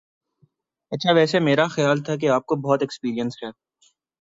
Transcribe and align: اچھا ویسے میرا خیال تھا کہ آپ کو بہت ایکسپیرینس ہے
اچھا 0.91 1.11
ویسے 1.11 1.39
میرا 1.39 1.67
خیال 1.67 2.03
تھا 2.03 2.15
کہ 2.15 2.29
آپ 2.29 2.45
کو 2.45 2.55
بہت 2.61 2.81
ایکسپیرینس 2.81 3.43
ہے 3.43 3.49